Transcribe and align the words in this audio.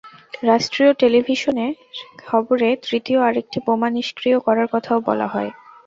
রাষ্ট্রীয় 0.43 0.91
টেলিভিশনের 0.99 1.73
খবরে 2.23 2.69
তৃতীয় 2.85 3.19
আরেকটি 3.21 3.57
বোমা 3.65 3.89
নিষ্ক্রিয় 3.91 4.37
করার 4.39 4.67
কথাও 4.73 4.99
বলা 5.07 5.27
হয়। 5.33 5.51